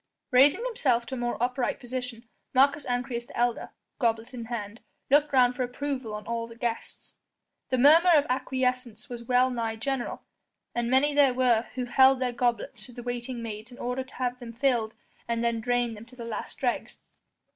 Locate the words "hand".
4.45-4.79